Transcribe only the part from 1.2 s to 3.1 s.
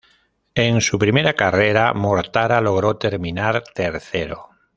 carrera, Mortara logró